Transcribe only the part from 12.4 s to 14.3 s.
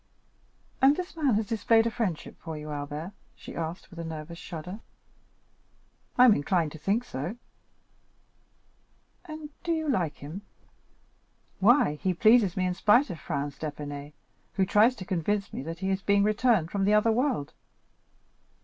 me in spite of Franz d'Épinay,